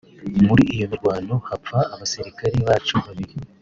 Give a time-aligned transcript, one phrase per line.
[0.47, 3.33] muri iyo mirwano hapfa abasirikare bacu babiri